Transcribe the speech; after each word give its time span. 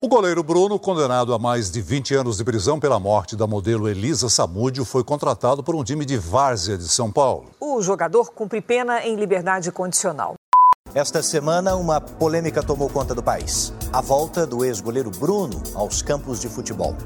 O 0.00 0.06
goleiro 0.06 0.44
Bruno, 0.44 0.78
condenado 0.78 1.34
a 1.34 1.40
mais 1.40 1.72
de 1.72 1.82
20 1.82 2.14
anos 2.14 2.36
de 2.36 2.44
prisão 2.44 2.78
pela 2.78 3.00
morte 3.00 3.34
da 3.34 3.48
modelo 3.48 3.88
Elisa 3.88 4.28
Samúdio, 4.28 4.84
foi 4.84 5.02
contratado 5.02 5.60
por 5.60 5.74
um 5.74 5.82
time 5.82 6.04
de 6.04 6.16
várzea 6.16 6.78
de 6.78 6.88
São 6.88 7.10
Paulo. 7.10 7.50
O 7.58 7.82
jogador 7.82 8.30
cumpre 8.30 8.60
pena 8.60 9.04
em 9.04 9.16
liberdade 9.16 9.72
condicional. 9.72 10.36
Esta 10.94 11.20
semana, 11.20 11.74
uma 11.74 12.00
polêmica 12.00 12.62
tomou 12.62 12.88
conta 12.88 13.12
do 13.12 13.24
país. 13.24 13.74
A 13.92 14.00
volta 14.00 14.46
do 14.46 14.64
ex-goleiro 14.64 15.10
Bruno 15.10 15.60
aos 15.74 16.00
campos 16.00 16.40
de 16.40 16.48
futebol. 16.48 16.96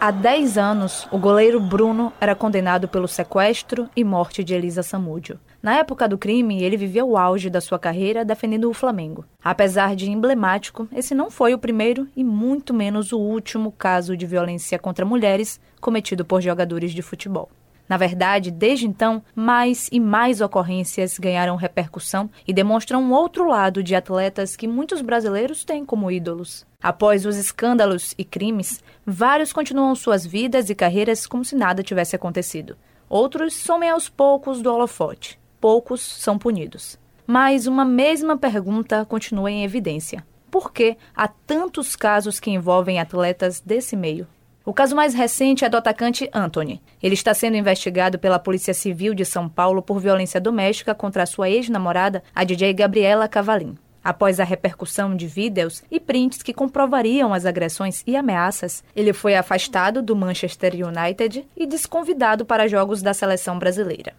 Há 0.00 0.10
10 0.10 0.58
anos, 0.58 1.06
o 1.12 1.18
goleiro 1.18 1.60
Bruno 1.60 2.12
era 2.20 2.34
condenado 2.34 2.88
pelo 2.88 3.06
sequestro 3.06 3.88
e 3.94 4.02
morte 4.02 4.42
de 4.42 4.54
Elisa 4.54 4.82
Samúdio. 4.82 5.38
Na 5.60 5.74
época 5.74 6.06
do 6.06 6.16
crime, 6.16 6.62
ele 6.62 6.76
vivia 6.76 7.04
o 7.04 7.16
auge 7.16 7.50
da 7.50 7.60
sua 7.60 7.80
carreira 7.80 8.24
defendendo 8.24 8.70
o 8.70 8.74
Flamengo. 8.74 9.24
Apesar 9.42 9.96
de 9.96 10.08
emblemático, 10.08 10.88
esse 10.92 11.16
não 11.16 11.32
foi 11.32 11.52
o 11.52 11.58
primeiro 11.58 12.06
e 12.14 12.22
muito 12.22 12.72
menos 12.72 13.12
o 13.12 13.18
último 13.18 13.72
caso 13.72 14.16
de 14.16 14.24
violência 14.24 14.78
contra 14.78 15.04
mulheres 15.04 15.60
cometido 15.80 16.24
por 16.24 16.40
jogadores 16.40 16.92
de 16.92 17.02
futebol. 17.02 17.50
Na 17.88 17.96
verdade, 17.96 18.50
desde 18.50 18.86
então, 18.86 19.22
mais 19.34 19.88
e 19.90 19.98
mais 19.98 20.40
ocorrências 20.40 21.18
ganharam 21.18 21.56
repercussão 21.56 22.30
e 22.46 22.52
demonstram 22.52 23.02
um 23.02 23.12
outro 23.12 23.48
lado 23.48 23.82
de 23.82 23.94
atletas 23.94 24.54
que 24.54 24.68
muitos 24.68 25.00
brasileiros 25.00 25.64
têm 25.64 25.84
como 25.84 26.10
ídolos. 26.10 26.66
Após 26.80 27.24
os 27.24 27.36
escândalos 27.36 28.14
e 28.18 28.24
crimes, 28.24 28.84
vários 29.04 29.52
continuam 29.52 29.94
suas 29.94 30.24
vidas 30.24 30.68
e 30.68 30.74
carreiras 30.74 31.26
como 31.26 31.44
se 31.44 31.56
nada 31.56 31.82
tivesse 31.82 32.14
acontecido. 32.14 32.76
Outros 33.08 33.54
somem 33.54 33.88
aos 33.88 34.08
poucos 34.08 34.60
do 34.60 34.72
holofote. 34.72 35.38
Poucos 35.60 36.00
são 36.00 36.38
punidos. 36.38 36.98
Mas 37.26 37.66
uma 37.66 37.84
mesma 37.84 38.36
pergunta 38.36 39.04
continua 39.04 39.50
em 39.50 39.64
evidência. 39.64 40.24
Por 40.50 40.72
que 40.72 40.96
há 41.14 41.28
tantos 41.28 41.94
casos 41.94 42.40
que 42.40 42.50
envolvem 42.50 42.98
atletas 42.98 43.60
desse 43.60 43.96
meio? 43.96 44.26
O 44.64 44.72
caso 44.72 44.94
mais 44.94 45.14
recente 45.14 45.64
é 45.64 45.68
do 45.68 45.76
atacante 45.76 46.28
Anthony. 46.32 46.82
Ele 47.02 47.14
está 47.14 47.32
sendo 47.32 47.56
investigado 47.56 48.18
pela 48.18 48.38
Polícia 48.38 48.74
Civil 48.74 49.14
de 49.14 49.24
São 49.24 49.48
Paulo 49.48 49.82
por 49.82 49.98
violência 49.98 50.40
doméstica 50.40 50.94
contra 50.94 51.26
sua 51.26 51.48
ex-namorada, 51.48 52.22
a 52.34 52.44
DJ 52.44 52.74
Gabriela 52.74 53.26
Cavalim. 53.26 53.76
Após 54.04 54.38
a 54.38 54.44
repercussão 54.44 55.16
de 55.16 55.26
vídeos 55.26 55.82
e 55.90 55.98
prints 55.98 56.42
que 56.42 56.54
comprovariam 56.54 57.34
as 57.34 57.44
agressões 57.44 58.02
e 58.06 58.16
ameaças, 58.16 58.84
ele 58.94 59.12
foi 59.12 59.34
afastado 59.34 60.02
do 60.02 60.14
Manchester 60.14 60.72
United 60.74 61.46
e 61.56 61.66
desconvidado 61.66 62.44
para 62.44 62.68
jogos 62.68 63.02
da 63.02 63.12
seleção 63.12 63.58
brasileira. 63.58 64.14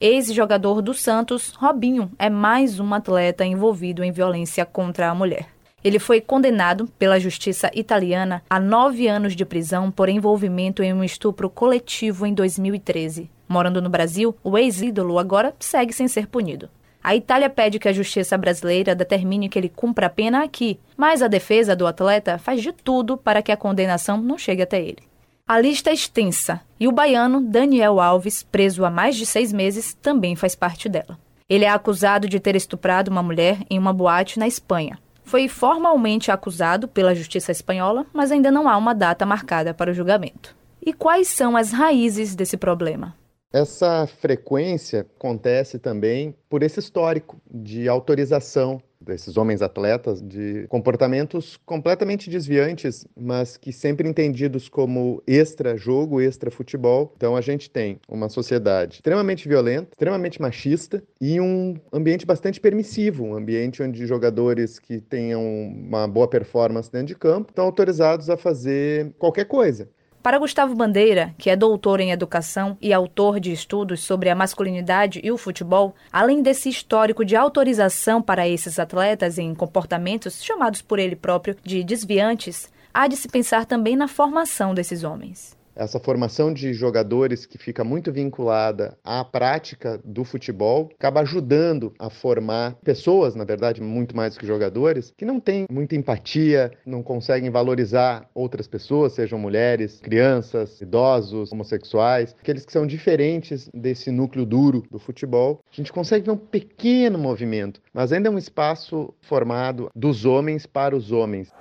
Ex-jogador 0.00 0.80
do 0.80 0.94
Santos, 0.94 1.52
Robinho 1.58 2.08
é 2.20 2.30
mais 2.30 2.78
um 2.78 2.94
atleta 2.94 3.44
envolvido 3.44 4.04
em 4.04 4.12
violência 4.12 4.64
contra 4.64 5.10
a 5.10 5.14
mulher. 5.14 5.48
Ele 5.82 5.98
foi 5.98 6.20
condenado 6.20 6.86
pela 6.96 7.18
justiça 7.18 7.68
italiana 7.74 8.40
a 8.48 8.60
nove 8.60 9.08
anos 9.08 9.34
de 9.34 9.44
prisão 9.44 9.90
por 9.90 10.08
envolvimento 10.08 10.84
em 10.84 10.92
um 10.92 11.02
estupro 11.02 11.50
coletivo 11.50 12.26
em 12.26 12.32
2013. 12.32 13.28
Morando 13.48 13.82
no 13.82 13.90
Brasil, 13.90 14.36
o 14.44 14.56
ex-ídolo 14.56 15.18
agora 15.18 15.52
segue 15.58 15.92
sem 15.92 16.06
ser 16.06 16.28
punido. 16.28 16.70
A 17.02 17.16
Itália 17.16 17.50
pede 17.50 17.80
que 17.80 17.88
a 17.88 17.92
justiça 17.92 18.38
brasileira 18.38 18.94
determine 18.94 19.48
que 19.48 19.58
ele 19.58 19.68
cumpra 19.68 20.06
a 20.06 20.10
pena 20.10 20.44
aqui, 20.44 20.78
mas 20.96 21.22
a 21.22 21.26
defesa 21.26 21.74
do 21.74 21.88
atleta 21.88 22.38
faz 22.38 22.62
de 22.62 22.70
tudo 22.70 23.16
para 23.16 23.42
que 23.42 23.50
a 23.50 23.56
condenação 23.56 24.16
não 24.22 24.38
chegue 24.38 24.62
até 24.62 24.80
ele. 24.80 25.08
A 25.48 25.58
lista 25.58 25.90
é 25.90 25.94
extensa 25.94 26.60
e 26.78 26.86
o 26.86 26.92
baiano 26.92 27.40
Daniel 27.40 27.98
Alves, 27.98 28.42
preso 28.42 28.84
há 28.84 28.90
mais 28.90 29.16
de 29.16 29.24
seis 29.24 29.52
meses, 29.52 29.94
também 29.94 30.36
faz 30.36 30.54
parte 30.54 30.88
dela. 30.88 31.18
Ele 31.48 31.64
é 31.64 31.70
acusado 31.70 32.28
de 32.28 32.38
ter 32.38 32.54
estuprado 32.54 33.10
uma 33.10 33.22
mulher 33.22 33.58
em 33.70 33.78
uma 33.78 33.92
boate 33.92 34.38
na 34.38 34.46
Espanha 34.46 34.98
foi 35.28 35.46
formalmente 35.46 36.30
acusado 36.30 36.88
pela 36.88 37.14
justiça 37.14 37.52
espanhola, 37.52 38.06
mas 38.14 38.32
ainda 38.32 38.50
não 38.50 38.66
há 38.66 38.76
uma 38.78 38.94
data 38.94 39.26
marcada 39.26 39.74
para 39.74 39.90
o 39.90 39.94
julgamento. 39.94 40.56
E 40.84 40.92
quais 40.92 41.28
são 41.28 41.54
as 41.54 41.70
raízes 41.70 42.34
desse 42.34 42.56
problema? 42.56 43.14
Essa 43.52 44.06
frequência 44.06 45.00
acontece 45.00 45.78
também 45.78 46.34
por 46.48 46.62
esse 46.62 46.80
histórico 46.80 47.38
de 47.50 47.88
autorização 47.88 48.80
desses 49.08 49.36
homens 49.36 49.62
atletas 49.62 50.22
de 50.22 50.66
comportamentos 50.68 51.56
completamente 51.64 52.30
desviantes, 52.30 53.06
mas 53.18 53.56
que 53.56 53.72
sempre 53.72 54.08
entendidos 54.08 54.68
como 54.68 55.22
extra 55.26 55.76
jogo, 55.76 56.20
extra 56.20 56.50
futebol. 56.50 57.12
Então 57.16 57.34
a 57.34 57.40
gente 57.40 57.70
tem 57.70 57.98
uma 58.08 58.28
sociedade 58.28 58.96
extremamente 58.96 59.48
violenta, 59.48 59.88
extremamente 59.92 60.40
machista 60.40 61.02
e 61.20 61.40
um 61.40 61.74
ambiente 61.92 62.26
bastante 62.26 62.60
permissivo, 62.60 63.24
um 63.24 63.34
ambiente 63.34 63.82
onde 63.82 64.06
jogadores 64.06 64.78
que 64.78 65.00
tenham 65.00 65.42
uma 65.42 66.06
boa 66.06 66.28
performance 66.28 66.92
dentro 66.92 67.08
de 67.08 67.16
campo 67.16 67.50
estão 67.50 67.64
autorizados 67.64 68.28
a 68.28 68.36
fazer 68.36 69.12
qualquer 69.18 69.46
coisa. 69.46 69.88
Para 70.22 70.38
Gustavo 70.38 70.74
Bandeira, 70.74 71.34
que 71.38 71.48
é 71.48 71.56
doutor 71.56 72.00
em 72.00 72.10
educação 72.10 72.76
e 72.80 72.92
autor 72.92 73.38
de 73.38 73.52
estudos 73.52 74.00
sobre 74.00 74.28
a 74.28 74.34
masculinidade 74.34 75.20
e 75.22 75.30
o 75.30 75.38
futebol, 75.38 75.94
além 76.12 76.42
desse 76.42 76.68
histórico 76.68 77.24
de 77.24 77.36
autorização 77.36 78.20
para 78.20 78.48
esses 78.48 78.78
atletas 78.78 79.38
em 79.38 79.54
comportamentos 79.54 80.42
chamados 80.42 80.82
por 80.82 80.98
ele 80.98 81.16
próprio 81.16 81.56
de 81.62 81.84
desviantes, 81.84 82.70
há 82.92 83.06
de 83.06 83.16
se 83.16 83.28
pensar 83.28 83.64
também 83.64 83.96
na 83.96 84.08
formação 84.08 84.74
desses 84.74 85.04
homens 85.04 85.57
essa 85.78 86.00
formação 86.00 86.52
de 86.52 86.74
jogadores 86.74 87.46
que 87.46 87.56
fica 87.56 87.84
muito 87.84 88.12
vinculada 88.12 88.98
à 89.04 89.24
prática 89.24 90.00
do 90.04 90.24
futebol, 90.24 90.90
acaba 90.98 91.20
ajudando 91.20 91.94
a 91.98 92.10
formar 92.10 92.74
pessoas, 92.82 93.36
na 93.36 93.44
verdade, 93.44 93.80
muito 93.80 94.16
mais 94.16 94.36
que 94.36 94.46
jogadores, 94.46 95.12
que 95.16 95.24
não 95.24 95.38
têm 95.38 95.66
muita 95.70 95.94
empatia, 95.94 96.72
não 96.84 97.02
conseguem 97.02 97.50
valorizar 97.50 98.28
outras 98.34 98.66
pessoas, 98.66 99.12
sejam 99.12 99.38
mulheres, 99.38 100.00
crianças, 100.00 100.80
idosos, 100.80 101.52
homossexuais, 101.52 102.34
aqueles 102.40 102.64
que 102.64 102.72
são 102.72 102.86
diferentes 102.86 103.70
desse 103.72 104.10
núcleo 104.10 104.44
duro 104.44 104.82
do 104.90 104.98
futebol. 104.98 105.60
A 105.70 105.74
gente 105.74 105.92
consegue 105.92 106.26
ver 106.26 106.32
um 106.32 106.36
pequeno 106.36 107.18
movimento, 107.18 107.80
mas 107.92 108.12
ainda 108.12 108.28
é 108.28 108.32
um 108.32 108.38
espaço 108.38 109.14
formado 109.20 109.90
dos 109.94 110.24
homens 110.24 110.66
para 110.66 110.96
os 110.96 111.12
homens. 111.12 111.52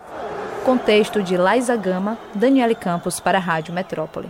Contexto 0.67 1.23
de 1.23 1.37
Laisa 1.37 1.77
Gama, 1.77 2.17
Daniele 2.35 2.75
Campos 2.75 3.21
para 3.21 3.37
a 3.37 3.41
Rádio 3.41 3.73
Metrópole. 3.73 4.27